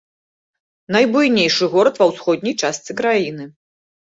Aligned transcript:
Найбуйнейшы 0.95 1.63
горад 1.75 1.95
ва 2.01 2.09
ўсходняй 2.13 2.59
частцы 2.65 2.91
краіны. 3.03 3.43